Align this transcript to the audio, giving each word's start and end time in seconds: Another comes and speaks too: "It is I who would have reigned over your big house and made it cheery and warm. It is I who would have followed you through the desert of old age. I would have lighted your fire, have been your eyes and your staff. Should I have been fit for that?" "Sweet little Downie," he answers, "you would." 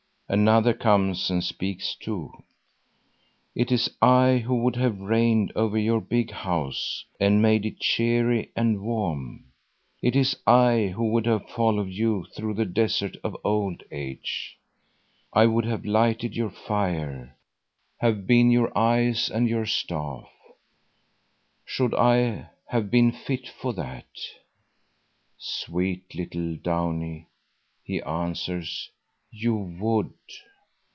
Another 0.33 0.73
comes 0.73 1.29
and 1.29 1.43
speaks 1.43 1.93
too: 1.93 2.31
"It 3.53 3.69
is 3.69 3.93
I 4.01 4.37
who 4.37 4.55
would 4.63 4.77
have 4.77 5.01
reigned 5.01 5.51
over 5.57 5.77
your 5.77 5.99
big 5.99 6.31
house 6.31 7.03
and 7.19 7.41
made 7.41 7.65
it 7.65 7.81
cheery 7.81 8.49
and 8.55 8.79
warm. 8.81 9.47
It 10.01 10.15
is 10.15 10.37
I 10.47 10.93
who 10.95 11.09
would 11.11 11.25
have 11.25 11.49
followed 11.49 11.89
you 11.89 12.27
through 12.33 12.53
the 12.53 12.63
desert 12.63 13.17
of 13.25 13.35
old 13.43 13.83
age. 13.91 14.57
I 15.33 15.47
would 15.47 15.65
have 15.65 15.83
lighted 15.83 16.33
your 16.33 16.49
fire, 16.51 17.35
have 17.97 18.25
been 18.25 18.49
your 18.51 18.71
eyes 18.73 19.29
and 19.29 19.49
your 19.49 19.65
staff. 19.65 20.29
Should 21.65 21.93
I 21.93 22.51
have 22.67 22.89
been 22.89 23.11
fit 23.11 23.49
for 23.49 23.73
that?" 23.73 24.07
"Sweet 25.37 26.15
little 26.15 26.55
Downie," 26.55 27.27
he 27.83 28.01
answers, 28.01 28.91
"you 29.33 29.55
would." 29.55 30.11